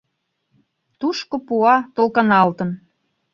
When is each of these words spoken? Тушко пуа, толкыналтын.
Тушко 0.99 1.35
пуа, 1.47 1.75
толкыналтын. 1.95 2.69